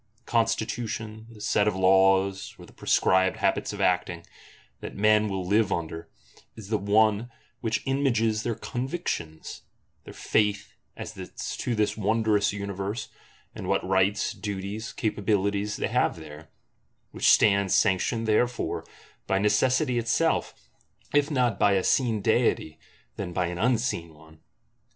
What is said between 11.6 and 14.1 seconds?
this wondrous Universe, and what